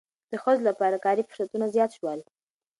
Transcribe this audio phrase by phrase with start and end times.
[0.31, 2.19] د ښځو لپاره کاري فرصتونه زیات شول.